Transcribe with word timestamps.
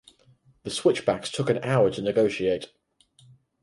The 0.63 0.71
switchbacks 0.71 1.29
took 1.29 1.47
an 1.51 1.63
hour 1.63 1.91
to 1.91 2.01
negotiate. 2.01 2.71